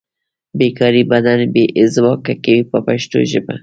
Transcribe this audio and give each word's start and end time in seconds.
بې 0.57 0.67
کاري 0.79 1.03
بدن 1.11 1.39
بې 1.53 1.65
ځواکه 1.95 2.33
کوي 2.43 2.61
په 2.71 2.77
پښتو 2.85 3.17
ژبه. 3.31 3.55